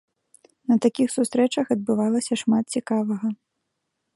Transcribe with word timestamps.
На 0.71 0.77
такіх 0.85 1.07
сустрэчах 1.17 1.65
адбывалася 1.75 2.33
шмат 2.43 2.65
цікавага. 2.79 3.27